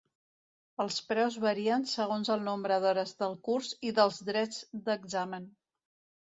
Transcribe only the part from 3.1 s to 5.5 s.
del curs i dels drets d'examen.